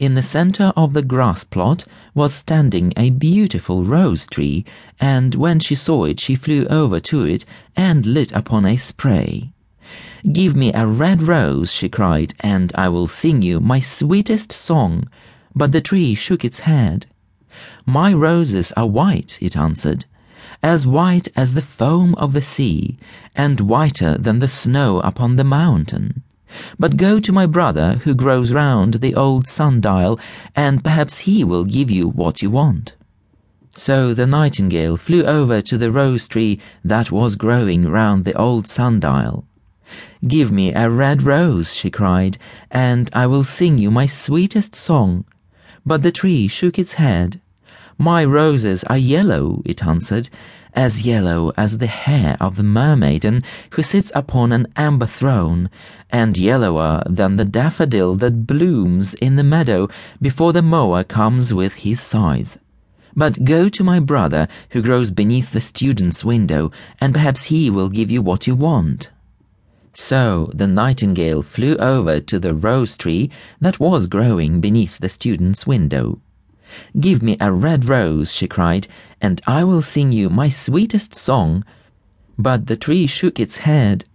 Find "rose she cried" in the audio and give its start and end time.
11.22-12.34, 41.22-42.38, 77.88-78.88